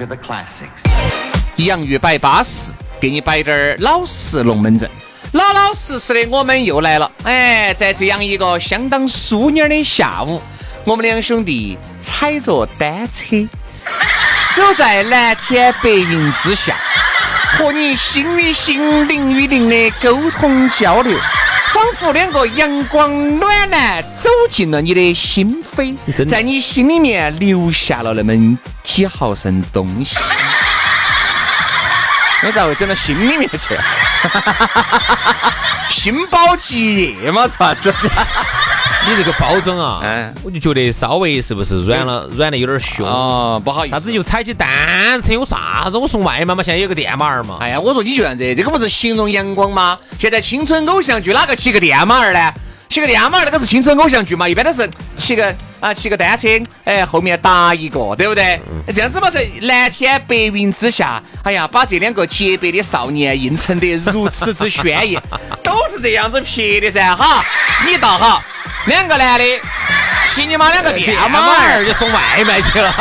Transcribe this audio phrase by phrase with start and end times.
[0.00, 0.88] 这个 classics
[1.56, 4.88] 洋芋摆巴适，给你摆点儿老实龙门阵。
[5.32, 7.12] 老老实实的，我们又来了。
[7.24, 10.40] 哎，在这样一个相当淑女的下午，
[10.86, 13.46] 我们两兄弟踩着单车，
[14.56, 16.78] 走在蓝天白云之下，
[17.58, 21.20] 和你心与心、灵与灵的沟通交流。
[21.72, 30.18] 仿佛两个阳光暖男走进了你的心扉，在你心里面留下了那么几毫升东西。
[32.42, 33.78] 我咋会整到心里面去？
[35.90, 37.92] 心包积液嘛，啥子？
[39.08, 43.94] 你这个包装啊，哎，我就觉得稍微是不是软了，软的有点凶哦，不好意思。
[43.94, 45.96] 啥子就踩起单车有啥子？
[45.96, 47.58] 我送外卖嘛，现在有个电马儿嘛。
[47.60, 49.98] 哎呀，我说你就这样子，这个不是形容阳光吗？
[50.18, 52.52] 现在青春偶像剧哪个骑个电马儿呢？
[52.88, 56.48] 骑个电马儿那个是青春偶像剧嘛，一般都是骑个啊骑个单车，
[56.84, 58.60] 哎后面搭一个，对不对？
[58.92, 65.22] 这样子嘛，在蓝天白云之下，哎呀，把这两个洁白的少年映衬得如此之鲜艳，
[65.62, 67.44] 都是这样子拍的噻，哈，
[67.86, 68.42] 你倒好。
[68.86, 69.44] 两个男的
[70.24, 72.94] 骑你妈两个电马儿就送外卖去了，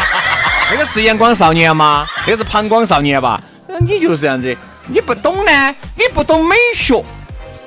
[0.70, 2.06] 那个是阳光少年吗？
[2.26, 3.40] 那个是膀胱少年吧？
[3.80, 7.02] 你就是这样子，你不懂呢，你不懂美学，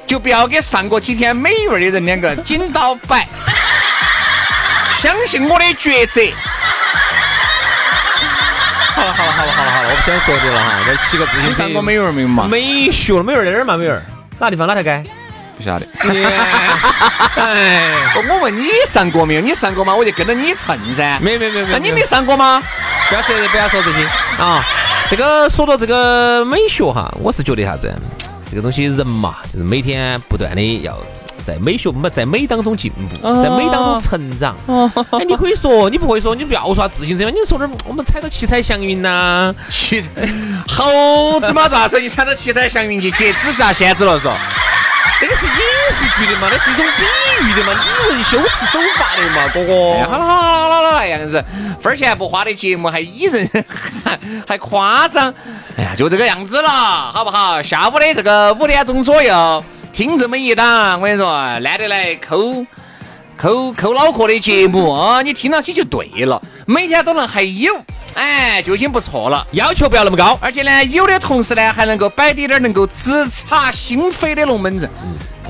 [0.05, 3.27] 就不要给上过几天美院的人两个紧到摆。
[4.91, 6.21] 相信我的抉择。
[8.95, 10.79] 好了好了好了好了好了，我不想说你了哈。
[10.87, 11.57] 再骑个自行车。
[11.57, 12.47] 上过美院没有嘛？
[12.47, 13.77] 美学美院在哪儿嘛？
[13.77, 14.01] 美院
[14.39, 15.03] 哪地方哪条街？
[15.57, 15.85] 不晓得。
[17.35, 19.41] 哎，我问你上过没有？
[19.41, 19.95] 你上过吗？
[19.95, 21.19] 我就跟着你蹭噻。
[21.19, 21.67] 没没没没。
[21.71, 22.61] 那你没上过吗？
[23.09, 24.05] 不要说不要说这些
[24.37, 24.63] 啊。
[25.09, 27.93] 这个说到这个美学哈，我是觉得啥子？
[28.49, 30.97] 这个东西人嘛，就是每天不断的要
[31.45, 34.55] 在美学美在美当中进步，在美当中成长。
[34.67, 39.53] 哎，你可以说，你不会说，你不要说自行车，你说点我们踩到七彩祥云呐？
[39.69, 40.03] 七
[40.67, 41.99] 猴子嘛，咋子？
[41.99, 44.33] 你踩到七彩祥云去接紫霞仙子了说？
[45.19, 45.51] 那个是影
[45.89, 47.03] 视剧的嘛，那是一种比
[47.45, 50.03] 喻的嘛，拟人修辞手法的嘛，哥哥。
[50.05, 51.43] 好了好了好了好了，样子
[51.81, 53.49] 分钱不花的节目还拟人
[54.03, 55.33] 还 还夸张，
[55.77, 56.69] 哎呀，就这个样子了，
[57.11, 57.61] 好不好？
[57.63, 62.63] 下午的这个五点钟左右听这么一档，我跟你说，懒得来抠
[63.37, 67.71] 抠抠脑壳的节目啊，你听到起就对了，每天都能还有。
[68.15, 74.89] 哎，就已经不错了，要求不要那么高，而且呢，有的同时呢，还能够摆点点能够直插心扉的龙门阵，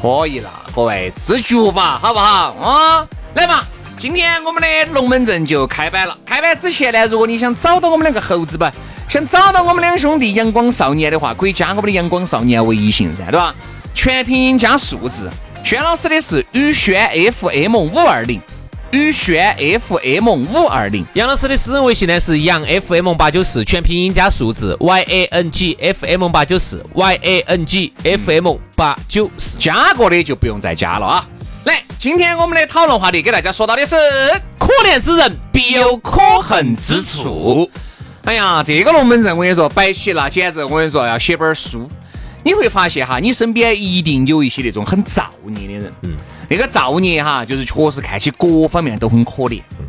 [0.01, 2.51] 可以了，各位知足吧，好不好？
[2.55, 3.61] 啊，来嘛，
[3.97, 6.17] 今天我们的龙门阵就开摆了。
[6.25, 8.69] 开摆之前呢，如果你想找到我们两个猴子吧，
[9.07, 13.55] 想找到我们两兄弟阳光少年的话，可以加我们的阳光少年微信噻，对吧？
[13.93, 15.29] 全拼音加数字。
[15.63, 18.39] 轩老师的是宇轩 FM 五二零。
[18.91, 27.93] 宇轩 FM 五二零，杨老师的私人微信呢是杨 FM 八九四，全拼音加数字 Y A N G F M 八九四 Y A N G
[28.03, 31.27] F M 八九四，加过的就不用再加了啊。
[31.65, 33.93] 来，今天我们的讨论话题给大家说到的是
[34.57, 37.69] 可怜之人必有可恨之处。
[38.23, 41.89] 哎呀，这个龙门阵我跟你说摆起那简直我跟你说要写本书。
[42.47, 45.93] 你会发现哈，你身边一定有一些那种很造孽的人。
[46.03, 46.15] 嗯。
[46.49, 49.59] 那个造孽哈，就是确实看起各方面都很可怜。
[49.77, 49.85] 嗯。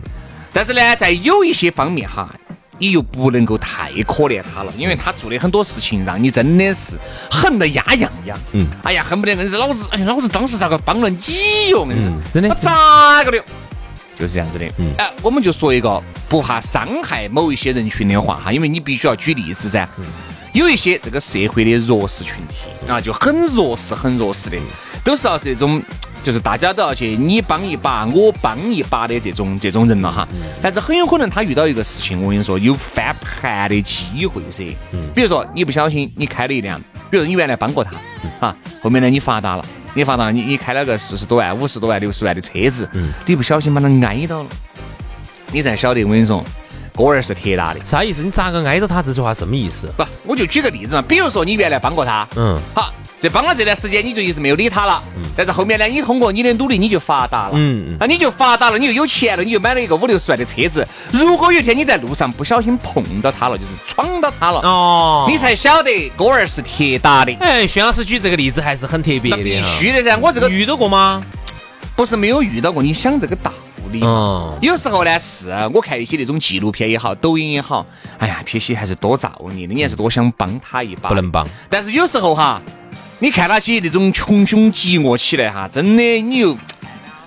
[0.52, 2.34] 但是呢，在有一些方面哈，
[2.78, 6.98] 你又不能够太可怜他了，因为他做的很多事情让你真的是
[7.30, 8.36] 恨得牙痒痒。
[8.50, 8.66] 嗯。
[8.82, 11.16] 哎呀，恨不得硬是老子，哎呀，老子当时咋个帮了你
[11.70, 11.86] 哟？
[11.86, 12.10] 硬是。
[12.34, 12.48] 真的。
[12.48, 13.40] 我咋个的？
[14.18, 14.66] 就是这样子的。
[14.78, 14.92] 嗯。
[14.98, 19.88] 哎，我们就说一个不怕伤害某一些人群的话哈，因为你必须要举例子噻。
[19.96, 20.04] 嗯。
[20.58, 24.58] 有一些这个社会的弱势群体啊，就很弱势、很弱势的，
[25.04, 25.80] 都是要这种，
[26.24, 30.26] 就是大家都要去你帮一把，我帮一把的这种这种人了哈。
[30.60, 34.64] 但是很有可能他遇到一个事情，我跟你说，有翻盘的机会噻。
[35.14, 37.92] 比如说你不小心你开了一辆，比如说你原来帮过他
[38.44, 39.64] 啊，后面呢你发达了，
[39.94, 42.88] 你发达，你你开了个四十多万、五十多万、六十万的车子，
[43.26, 44.48] 你不小心把他挨到了，
[45.52, 46.44] 你才晓得我跟你说。
[46.98, 48.24] 锅儿是铁打的，啥意思？
[48.24, 49.00] 你咋个挨着他？
[49.00, 49.86] 这句话什么意思？
[49.96, 60.84] 不，我就举个例子嘛，比如说你原来帮过他，嗯，好，这帮了这段时间你就一直没有理他了，嗯，但是后面呢，你通过你的努力你就发达了，嗯，那你就发达了，你又有钱了，你就买了一个五六十万的车子。
[61.12, 67.32] 如果有一天你在路上不小心碰到他了，就是闯到他了，哦，你才晓得哥儿是铁打的。
[67.38, 70.16] 哎，薛老师举这个例子还是很特别的，必须的噻。
[70.16, 71.22] 我这个遇到过吗？
[71.94, 73.52] 不是没有遇到过，你想这个道。
[73.92, 77.84] 嗯，有时候呢，是我看一些那种纪录片也好，抖音也好，
[78.18, 81.46] 哎呀，撇些还是多造孽的，你还是多想帮他一把，不能帮。
[81.68, 82.60] 但是有时候哈，
[83.18, 86.56] 你看那些那种穷凶极恶起来哈，真的你又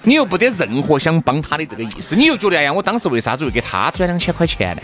[0.04, 4.82] 你又不得任何想帮他的这个意思，你又觉得哎呀，我当时为啥子会给他转两千块钱呢？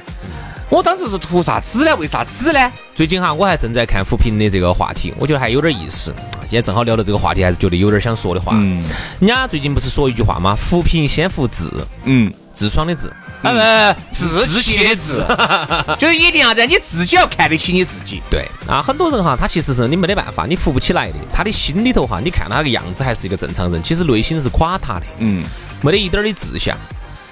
[0.69, 1.95] 我当时是图啥子呢？
[1.95, 2.59] 为啥子呢？
[2.93, 6.13] 最近哈，我还正在看扶贫的这个话题，我觉得还有点意思。
[6.41, 8.51] 今天正好聊到这个话题，还是觉得有点想说的话。
[8.61, 8.83] 嗯，
[9.19, 10.55] 人家最近不是说一句话吗？
[10.57, 11.69] 扶贫先扶志，
[12.03, 13.09] 嗯，痔疮的痔，
[13.43, 15.25] 呃，志气的志，
[15.97, 18.21] 就是一定要在你自己要看得起你自己。
[18.29, 21.15] 对啊，很多人哈，他其实是你没得办法，你扶不起来的。
[21.33, 25.05] 他的心里头哈，你看他个样子还是一个正常人，其实内心是垮塌的。
[25.19, 25.45] 嗯，
[25.81, 26.77] 没得一点的志向。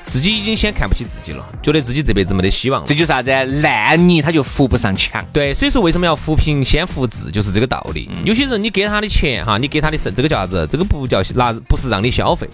[0.07, 2.88] 自己已经先看不起自己了，觉得自己这辈子没得希望了。
[2.88, 3.31] 这就是啥子？
[3.62, 5.24] 烂泥他就扶不上墙。
[5.34, 8.10] 对，所以说为什么要扶贫先扶志，就是这个道理。
[8.24, 10.68] 有些人你给他的钱哈，你给他的是这个叫啥子？
[10.69, 12.54] 这个不叫拿，不是让你消费的，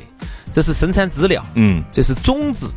[0.51, 1.43] 这是生产资料。
[1.55, 2.73] 嗯，这是种子。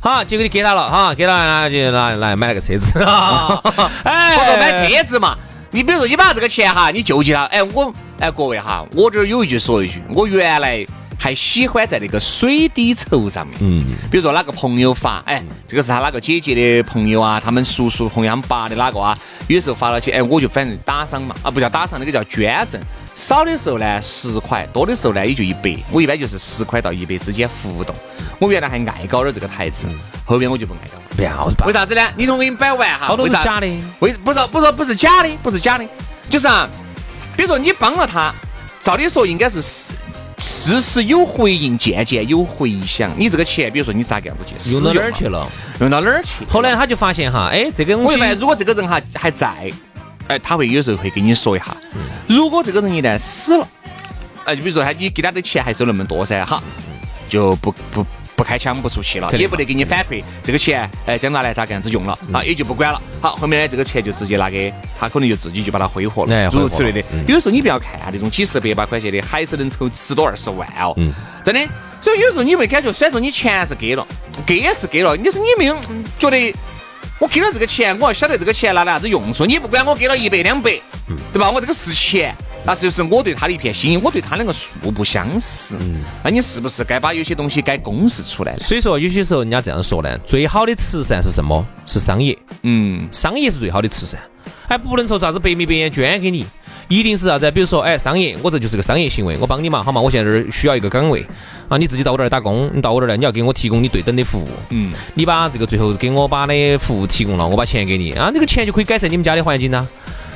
[0.00, 2.98] 好，结果你给他了哈，给他了就拿来买了个车子。
[4.02, 5.38] 哎，我说买车子嘛，
[5.70, 7.44] 你比如说你把这个钱哈，你救济他。
[7.44, 10.84] 哎，我哎各位哈，我这儿有一句说一句，我原来。
[11.18, 19.16] 还喜欢在那个水滴筹上面，嗯，比如说哪个朋友发，哎，这个是他哪个姐姐的朋友啊，他们叔叔朋友他们爸的哪个啊，
[19.48, 22.80] 有时候发了起，哎，我就反正打赏嘛，啊，不叫打赏，那个叫捐赠，
[23.14, 27.96] 少的时候呢十块，多的时候呢也就一百，我一般就是十块到一百之间浮动。
[28.38, 29.88] 我原来还爱搞点这个台词，
[30.24, 32.02] 后边我就不爱搞了，不要，为啥子呢？
[32.16, 33.66] 你从给你摆完哈，好多是假的，
[34.00, 35.84] 为不是不是不是假的，不是假的，
[36.28, 36.68] 就是啊，
[37.36, 38.34] 比如说你帮了他，
[38.82, 39.62] 照理说应该是。
[40.66, 43.08] 事实有回应，渐渐有回响。
[43.16, 45.48] 你这个钱，比如说你咋个样子去用到哪儿去了？
[45.80, 46.44] 用到哪儿去？
[46.46, 49.70] 后来他就发现哈，哎，这个东西，如果这个人哈还在，
[50.26, 51.66] 哎，他会有时候会跟你说一下。
[52.26, 53.68] 如果这个人一旦死了，
[54.44, 56.60] 哎，就比如说他你给他的钱还收那么多噻，哈，
[57.28, 58.04] 就不不。
[58.36, 63.02] 不开枪不出气了，也不得给你反馈这个钱，哎，将拿来咋个样子用了啊，也就不管了。
[63.20, 67.02] 好，后面呢，这个钱就直接拿给他，可能就自己就把它挥霍了，诸如此类的。
[67.26, 70.94] 有时候你不要看那种几十百把块钱的，还是能筹十多二十万哦，
[71.42, 71.60] 真的。
[72.02, 74.06] 所以有时候你会感觉，虽然说你钱是给了，
[74.44, 75.76] 给是给了，但是你没有
[76.18, 76.54] 觉得
[77.18, 79.46] 我给了这个钱，我要晓得这个钱拿来啥子用处。
[79.46, 80.78] 你不管我给了一百两百，
[81.32, 81.50] 对吧？
[81.50, 82.36] 我这个是钱。
[82.66, 85.76] 那就是我对他的一片心意，我对他两个素不相识。
[85.78, 88.56] 嗯，那你是不是该把有些东西该公示出来？
[88.58, 91.64] 所以说，有些时候人家这样说呢，最好的慈善是什么？
[91.86, 92.36] 是商业。
[92.62, 94.20] 嗯，商业是最好的慈善，
[94.68, 96.44] 还不能说啥子白眉白眼捐给你，
[96.88, 97.48] 一定是啥子？
[97.52, 100.00] 比如说，哎，商业，我这就是个商业行为，我帮你嘛，好嘛？
[100.00, 101.24] 我现在这儿需要一个岗位
[101.68, 104.48] 啊，你自己到我这儿打工，你到我这儿来，你要给我提供你对等的服务。
[104.70, 109.86] 嗯，你把这个最后给我把的服务提供了，我把钱给你啊，这个钱就可以改善你们家的环境呐，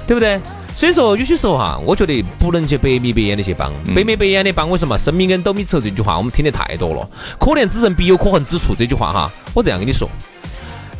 [0.07, 0.40] 对不对？
[0.81, 4.67] 所以说，有些时候哈，我觉得不能去白眉白眼的去帮，白眉白眼的帮。
[4.67, 4.97] 我什么？
[4.97, 7.07] 生命跟斗米仇这句话我们听得太多了。
[7.39, 10.09] 可怜之人必有可恨之处这句话哈，我这样跟你说。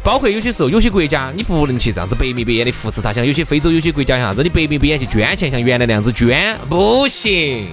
[0.05, 7.67] 包括有些时候，有些国家你不能去这样子白眉白眼的扶持他，像有些非洲有些国家像啥子，你白眉白眼去捐钱，像原来那样子捐不行。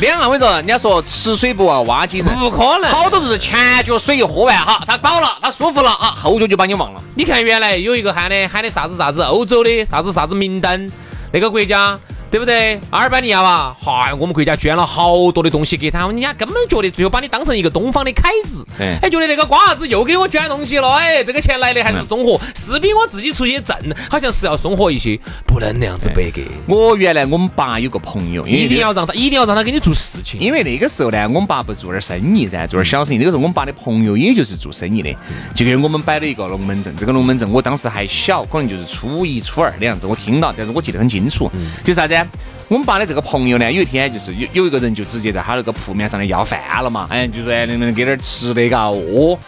[0.00, 2.90] 两岸我跟你说，人家说吃水不忘挖井人，不可能。
[2.90, 7.02] 好多是前脚水一喝完哈，他饱了，他舒服了啊，后脚就把你忘了。
[7.14, 10.86] 你看原来有一个喊的喊的啥子啥子欧洲的啥子啥子名单。
[11.32, 11.98] 那个国家。
[12.30, 12.78] 对不对？
[12.90, 23.74] 阿尔巴尼亚嘛，嗨，我们国家捐了好多的东西给他，人家根本觉得最后把你当成一个东方的凯子，哎，觉得那个瓜娃子又给我捐东西了，哎，这个钱来的还是松活，是比我自己出去挣，
[24.10, 26.46] 好像是要松活一些，不能那样子白给。
[26.66, 33.18] 我原来我们爸有个朋友，一定要让他，一定要让他给你做事情，因为那个时候呢，我们爸不做点生意噻，做点小生意。
[33.18, 35.10] 那个时候我们爸的朋友也就是做生意的，
[35.54, 36.94] 就给我们摆了一个龙门阵。
[36.96, 41.50] 这个龙门阵我当时还小，可能就是初一、初二的样子，我听到，但是我记得很清楚，
[41.82, 42.17] 就啥子？
[42.68, 48.88] 我们爸的这个朋友呢，有一天就是有有一个人就直接在他那个铺面上来要饭了嘛，哎，就说哎能不能给点吃的嘎？
[48.88, 49.38] 哦，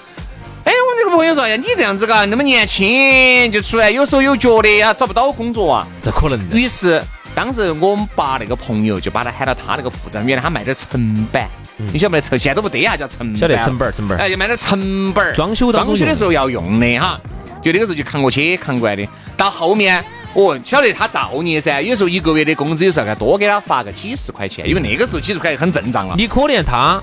[0.65, 5.87] 哎，我们这个个朋友说，哎呀，你这样子嘎，那么年轻就出来有手有脚的呀，找不到工作啊。
[6.03, 6.57] 这可能的。
[6.57, 7.03] 于是
[7.35, 11.49] 当时我们爸那个朋友就把他喊到他那个铺子，原来他卖点层板，
[11.93, 12.23] 你晓不得？
[12.23, 13.37] 现在都不得啊，叫成板。
[13.37, 17.21] 晓得成板儿层板儿哎，就卖点成板儿，装修装修的时候要用的哈。
[17.63, 20.03] 就那个时候就扛过去扛过来的，到后面。
[20.35, 26.15] 哦，晓得他造孽噻，有时候一个月的工资有时候该多给他发个几十块钱，因为那个时候几十块钱很正常了。
[26.17, 27.03] 你可怜他，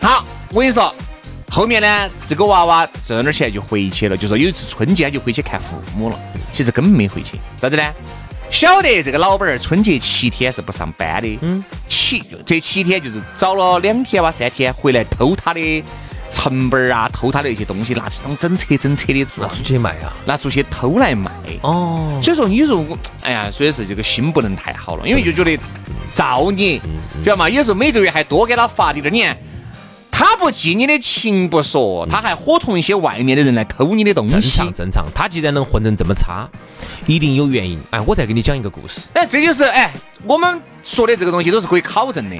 [0.00, 0.94] 好，我跟你说，
[1.50, 6.18] 后面呢，这个娃娃挣了点钱就回去了，就说有一次春节就回去看父母了，
[6.52, 7.82] 其实根本没回去，咋子呢？
[8.48, 15.82] 晓得这个老板儿春节七天是不上班的，嗯，七这七天就是找了两天哇三天回来偷他的
[16.48, 20.12] 成本儿啊，偷他的那些东西拿去当整车整车的做拿，出去卖啊。
[20.24, 21.30] 拿出去偷来卖。
[21.62, 25.58] 哦，所以说你如果，哎呀，所以是这个心不能太好了，因为就觉得
[26.14, 26.80] 造孽，
[27.24, 27.48] 知道吗？
[27.50, 29.36] 有时候每个月还多给他发的点儿，你看。
[30.18, 34.50] 他不记你的情不说，他还伙同一些外面的人来偷你的东西正西。
[34.56, 35.04] 常正常。
[35.14, 36.48] 他既然能混成这么差，
[37.06, 37.78] 一定有原因。
[37.90, 39.02] 哎，我再给你讲一个故事。
[39.12, 39.92] 哎，这就是哎，
[40.24, 42.36] 我们说的这个东西都是可以考证的。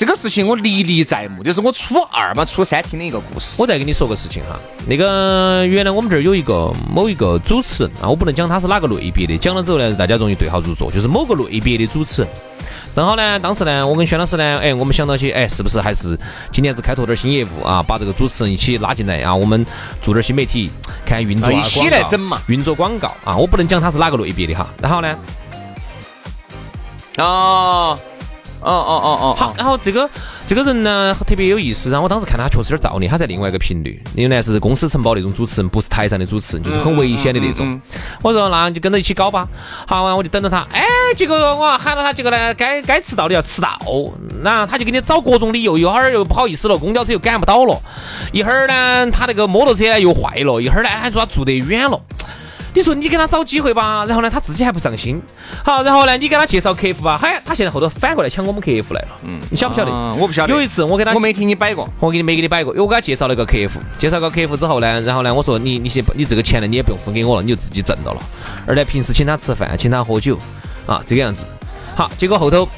[0.00, 3.60] 这个事情我历历在目，这是我初二嘛、初三听的一个故事。
[3.60, 12.30] 我再跟你说个事情哈，那个原来我们这儿有一个某一个主持人啊，我不能讲他是哪个类别的，讲了之后呢，大家容易对号入座，就是某个类别的主持人。
[12.94, 16.18] 正好呢，当时呢，我跟轩老师呢，哎，我们想到起，哎，是不是还是
[16.50, 19.66] 今年子开拓点新业务啊，把这个主持人一起拉进来啊，我们
[20.00, 20.70] 做点新媒体，
[21.04, 24.66] 看运作一起来整嘛运作广告啊，我不能讲他是哪个类别的哈。
[24.80, 25.18] 然后呢，
[27.18, 27.98] 哦，
[28.62, 30.08] 哦哦哦哦，好，然后这个
[30.46, 37.80] 这个人呢特别有意思，然后我当时看他确实有点造孽，他在另外一个频率，因为呢是公司承包那种主持人，不是台上的主持人，就是很危险的那种。
[38.22, 39.48] 我说那就跟着一起搞吧，
[39.86, 40.84] 好啊，我就等着他，哎，
[41.16, 43.78] 结果我喊了他，结果呢该该迟到的要迟到，
[44.42, 47.80] 那他就给你找各种理由，一会儿又不好意思了，公交车又赶不到了，
[48.32, 51.98] 一会儿呢他那个摩托车又坏了，一会儿呢还说他住得远了。
[52.74, 55.20] 你说你给他找机会吧，然后呢，他自己还不上心。
[55.64, 59.08] 好，然后呢，你给他介绍客户吧，嗨，他现在后头反过来抢我们客户来了。
[59.24, 59.90] 嗯，你晓不晓得？
[59.92, 61.88] 啊我不晓得有一次我给他，我没听你摆过。
[61.98, 68.22] 我给你没给你摆过，因为我给他介绍了个客户，介绍个客户之后呢，然后呢，我说你你先你这个钱呢，你也不用分给我了，你就自己挣到了。
[68.66, 70.38] 而且平时请他吃饭，请他喝酒，
[70.86, 71.44] 啊，这个样子。
[71.96, 72.68] 好，结果后头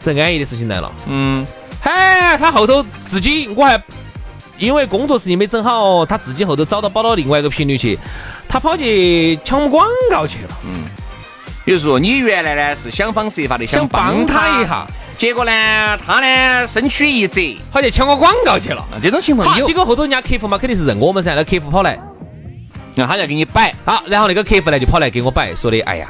[0.00, 1.46] 这安逸的事情来了，嗯，
[1.80, 3.80] 嗨，他后头自己我还
[4.58, 7.98] 因为工作事情没整好，他自己后头找到跑到另外一个频率去，
[8.48, 10.84] 他跑去抢我们广告去了，嗯
[11.64, 14.86] 比如说你原来呢是想方设法的想帮他一下，
[15.18, 18.80] 结果呢他呢身躯一折，跑去抢我广告去了。
[18.90, 19.66] 啊这种情况好，有。
[19.66, 21.34] 结，果后头人家客户嘛，肯定是认我们噻。
[21.34, 21.98] 那客户跑来，
[22.94, 26.08] 那他就给你摆，好，然后那个客户呢就跑来给我摆，说的，哎呀，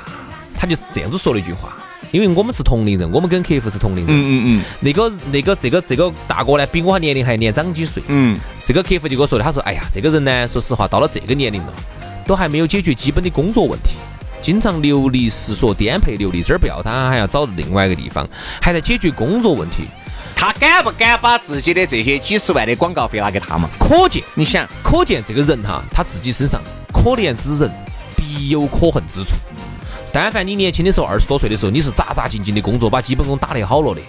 [0.57, 1.77] 他就这样子说了一句话，
[2.11, 4.07] 因为我们是同龄人，我们跟客户是同龄人。
[4.09, 8.03] 嗯嗯嗯那个那个这个这个大哥呢，比我年龄还年长几岁。
[8.09, 11.73] 嗯，这个客户就跟我说的，他说，哎呀，这个人呢，说实话，到了这个年龄了，
[12.27, 13.97] 都还没有解决基本的工作问题，
[14.41, 18.27] 经常流离失所，颠沛流离，这儿不要他，还要找另外一个地方，
[18.61, 19.85] 还在解决工作问题。
[20.35, 23.69] 他敢不敢把自己的这些几十万的广告费拿给他嘛？
[23.79, 26.63] 可见，你想，可见这个人哈，他自己身上
[26.93, 27.71] 可怜之人
[28.17, 29.35] 必有可恨之处。
[30.13, 34.01] 但凡你年轻的时候，二十多岁的时候，你是扎扎进进的工作，把基本功打得好了的。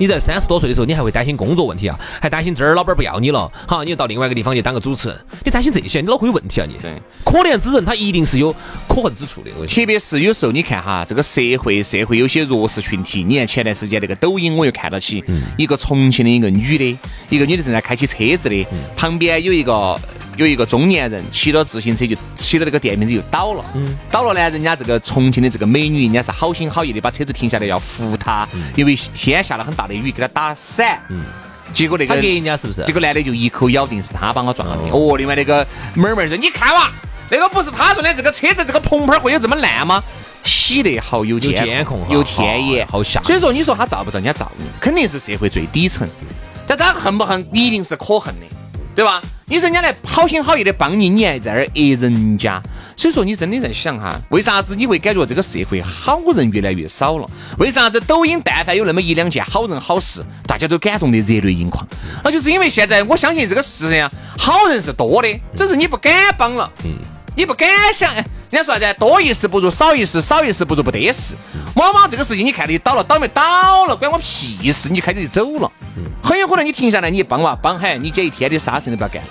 [0.00, 6.76] 你在三十多岁的时候，你还会担心工作问题啊，还担心这儿老板不要你了，好，你就到另外一个地方去当个主持人，你担心这些，你脑壳有问题啊你。
[6.80, 8.54] 对，可怜之人他一定是有
[8.88, 9.50] 可恨之处的。
[9.66, 15.24] 特别是有时候你看哈，这个社会社会有些弱势群体，你看前段时间那个抖音我又看到起，
[15.56, 16.96] 一个重庆的一个女的，
[17.28, 19.98] 一个女的正在开起车子的，旁边有一个
[20.38, 23.64] 有一个中年人骑着自行车就骑到那个电瓶车就倒了，
[24.08, 31.00] 倒了呢，人家这个重庆的这个美女，人家是好心好意的把车子停下来要扶她，因为天下了很大的雨给她打伞，
[31.72, 32.92] 结果那个人家是不是这？
[32.92, 34.90] 个男的就一口咬定是他把我撞了的。
[34.90, 36.88] 哦，另外那个妹儿妹儿说：“你看哇，
[37.30, 40.00] 那个不是他撞的，这个车子这个棚棚会有这么烂吗？”
[40.44, 44.18] 洗得好，有监控有天眼，好好吓所以说，你说他造不造？
[44.18, 46.08] 人家造你，肯定是社会最底层。
[46.64, 48.46] 但他恨不恨，一定是可恨的，
[48.94, 49.20] 对吧？
[49.50, 52.62] 你人家来好心好意的帮你，你还在那儿讹人家。
[52.94, 57.26] 所以说，你真的在想哈，为啥子你会感觉这个社会好人越来越少了？
[57.58, 61.86] 为啥子抖音但凡有那么一两件好人好事，大家都感动的热泪盈眶？
[62.22, 66.70] 那就是因为现在我相信这个世界上好人是多的，只是你不敢帮了。
[66.84, 66.92] 嗯。
[67.34, 68.98] 你不敢想，哎人家说啥子？
[68.98, 71.36] 多一事不如少一事，少一事不如不得事。
[71.74, 74.88] 往往这个事情，你看你倒了，倒没倒了，关我屁事！
[74.88, 75.70] 你就开车就走了，
[76.28, 79.28] 很有可能你停下来，你一帮哇帮嗨，你这一天的啥事情都不要干了。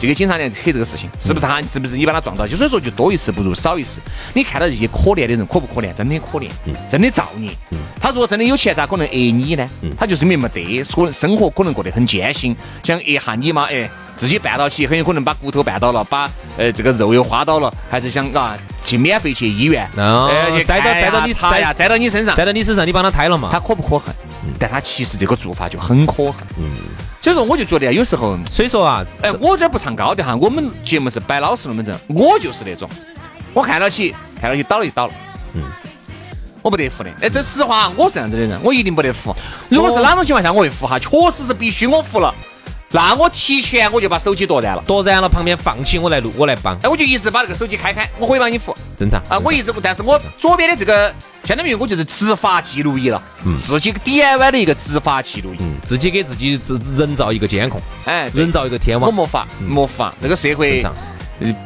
[0.00, 1.60] 就给警察来扯这个事情，是不是他？
[1.60, 2.46] 是不是你把他撞到？
[2.46, 4.00] 就所以说，就多一事不如少一事。
[4.32, 5.92] 你看到这些可怜的人，可不可怜？
[5.92, 6.48] 真的可怜，
[6.88, 7.50] 真的造孽。
[8.00, 9.68] 他如果真的有钱，咋可能讹你呢？
[9.94, 13.64] 他就是因为没得，所生活可能过得很艰辛，想讹下你嘛？
[13.70, 13.90] 哎。
[14.16, 23.50] 自己绊到起，很有可能把骨头绊倒了，把呃这个肉又花倒了，还是想啊去免费去医院，呃，栽到栽到你栽呀，栽到你身上，栽到你身上，你帮他胎了嘛？
[23.52, 24.14] 他可不可恨？
[24.58, 26.34] 但他其实这个做法就很可恨。
[26.56, 26.72] 嗯，
[27.20, 32.88] 所以说我就觉得有时候，所以说啊，哎，我这儿不唱高调哈，我们节目是摆老实龙门阵，我就是那种，
[33.52, 35.12] 我看到起看到起倒了就倒了，
[35.52, 35.62] 嗯，
[36.62, 37.10] 我不得服的。
[37.20, 39.36] 哎，这实话，我是这样子的人，我一定不得服。
[39.68, 40.98] 如果是哪种情况下我会服哈？
[40.98, 42.34] 确实是必须我服了。
[42.90, 46.74] 那我提前我就把手机夺燃了，夺燃了，旁边放起我来录，我来帮。
[46.82, 49.38] 哎，我就一直把这个手机开开，我可以帮你扶，正常啊。
[49.44, 51.14] 我一直，但是我左边的这个
[51.44, 59.06] 相当于我就是执法记录仪了，嗯，自己 DIY 的一个执法记录仪，嗯，自己给自己自人造一个监控，哎，人造一个天网。
[59.10, 60.94] 我没法，没法，这个社会正常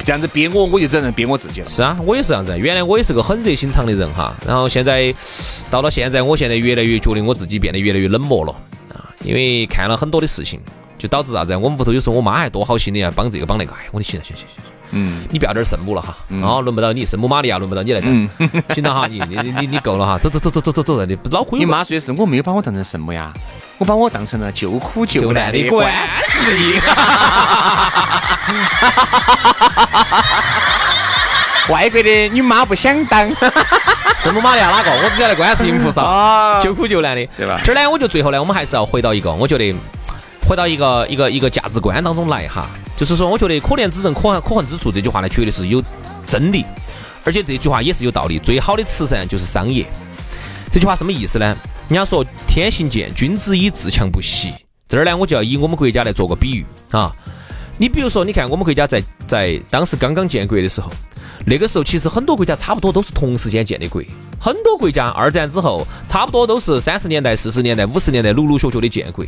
[0.04, 1.68] 这样子憋我，我就只能憋我自己了。
[1.68, 2.58] 是啊，我也是这样子。
[2.58, 5.14] 原来我也是个很热心肠的人哈，然后现在
[5.70, 8.58] 到了现在，我现在越来越觉得我自己变得越来越冷漠了啊，
[9.24, 10.60] 因为看了很多的事情。
[10.98, 11.56] 就导致啥子？
[11.56, 13.72] 我们屋头有时候我妈还多好心的呀，帮这个帮那个。
[13.72, 16.14] 哎，我说行行行行行，嗯，你不要点圣母了哈，
[16.46, 18.28] 啊，轮不到你，圣母玛利亚轮不到你来当，
[18.72, 21.58] 行了哈，你你你你够了哈，走走走走走走走，你恼火。
[21.58, 23.34] 你妈说的是我没有把我当成圣母呀，
[23.78, 26.80] 我把我当成了救苦救难的观世音。
[31.72, 33.34] 外国的你妈不想当
[34.22, 34.90] 圣母玛利亚哪个？
[34.90, 37.60] 我只晓得观世音菩萨，救苦救难的，对吧？
[37.64, 39.74] 这儿呢，我就最后呢，我们还是要回到一个，我觉得。
[40.44, 45.82] 回到一个一个一个价值观当中来哈，就是说，我觉得可怜之人可可恨之处这句话呢，绝对是有
[46.26, 46.66] 真理，
[47.24, 48.40] 而且这句话也是有道理。
[48.40, 49.86] 最好的慈善就是商业。
[50.70, 51.56] 这句话什么意思呢？
[51.88, 54.52] 人家说天行健，君子以自强不息。
[54.88, 57.12] 这儿呢，我就要以我们国家来做个比喻啊。
[57.78, 60.90] 你比如说，你看我们国家在在当时刚刚建国的时候，
[61.44, 64.02] 那个时候其实很多国家差不多都是同时间建的国。
[64.40, 69.24] 很多国家二战之后，差不多都是三十年代、四十年代、五十年代陆陆续续的建国。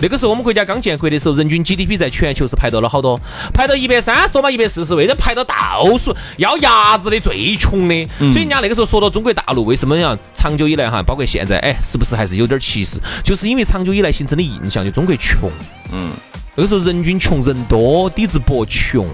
[0.00, 3.20] 那个时候我们国家刚建国的时候，人均 GDP 在全球是排到了好多，
[3.52, 5.54] 排到一百三十多嘛，一百四十位，那排到倒
[5.98, 8.08] 数，要牙子的最穷的。
[8.18, 12.98] 所以人家那个时候说到中国大陆，为什么要长久以来哈，包括现在，哎，是不是还是有点歧视？
[13.22, 15.50] 就是因为长久以来形成的印象，就中国穷。
[15.92, 16.10] 嗯，
[16.54, 19.04] 那个时候人均穷，人多底子薄穷，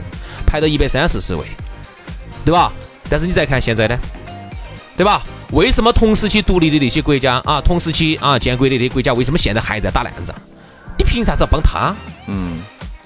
[0.46, 1.44] 排到一百三四十位，
[2.44, 2.72] 对吧？
[3.08, 3.98] 但是你再看现在呢？
[4.96, 5.22] 对吧？
[5.50, 10.34] 为什么同时期独立的那些国家啊，同时期啊建国的那些国家，为什么现在还在打烂仗？
[10.98, 11.94] 你凭啥子要帮他？
[12.26, 12.56] 嗯，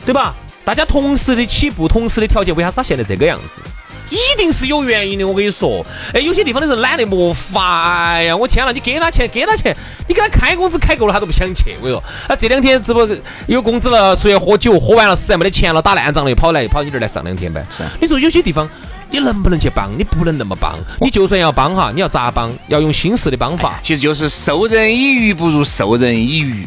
[0.05, 0.35] 对吧？
[0.65, 3.63] 大家同时的起步，同时的条件，为啥子他现在这个样子？
[4.11, 5.27] 一定是有原因的。
[5.27, 8.13] 我跟你说，哎，有些地方的人懒得没法。
[8.13, 9.75] 哎呀，我天了，你给他钱，给他钱，
[10.07, 11.75] 你给他开工资开够了，他都不想去。
[11.83, 13.09] 我说，他这两天这不
[13.47, 17.67] 有工资了，出去喝酒，喝完了实在没得钱了，打烂仗了，又跑来跑你这儿来上两天呗。
[17.71, 17.83] 是。
[18.01, 18.69] 你说有些地方。
[19.11, 19.91] 你能不能去帮？
[19.97, 20.79] 你不能那么帮。
[21.01, 22.53] 你就算要帮哈，你要咋帮？
[22.69, 23.79] 要用新式的帮法。
[23.83, 26.67] 其实就是授人以鱼不如授人以渔。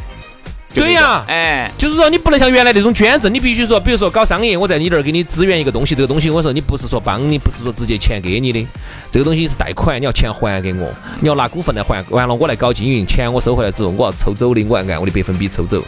[0.73, 8.65] 对呀，哎，就是说你不能像原来那种捐赠，你必须说，比如说搞商业，我在你这儿给你支援一个东西，这个东西我说你不是说帮你，不是说直接钱给你的，
[9.11, 15.83] 这个东西是贷款，你要钱还给我，你要拿股份来还，完了我来搞经营，钱我收回来之后，我要抽走的，我要按我的百分比抽走。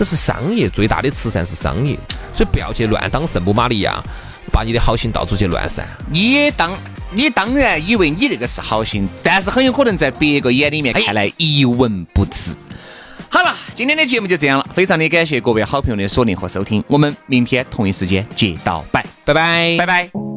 [0.00, 1.94] 这是商业最大的慈善是商业，
[2.32, 4.02] 所以不要去乱当圣母玛利亚。
[4.50, 6.72] 把你的好心到处去乱散，你当，
[7.12, 12.52] 你当然以为你那个是好心，但是很有可能在别个眼里面看来一文不值。
[13.28, 20.29] 好了，今天的节目就这样了，非常的感谢各位好朋友的锁定和收听，我们明天同一时间接到拜，拜拜，拜拜。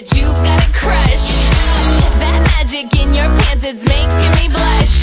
[0.00, 1.36] that you got a crush.
[2.20, 4.99] That magic in your pants, it's making me blush.